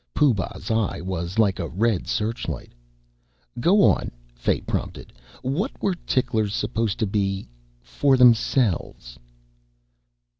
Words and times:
Pooh 0.15 0.33
Bah's 0.33 0.71
eye 0.71 0.99
was 0.99 1.37
like 1.37 1.59
a 1.59 1.67
red 1.69 2.07
searchlight. 2.07 2.71
"Go 3.59 3.83
on," 3.83 4.09
Fay 4.33 4.59
prompted. 4.61 5.13
"What 5.43 5.79
were 5.79 5.93
ticklers 5.93 6.55
supposed 6.55 6.97
to 6.97 7.05
be 7.05 7.47
for 7.83 8.17
themselves?" 8.17 9.19